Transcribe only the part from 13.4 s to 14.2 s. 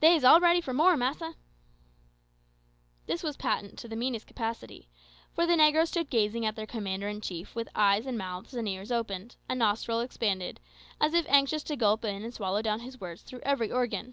every organ.